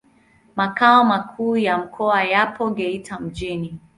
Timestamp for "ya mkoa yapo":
1.57-2.69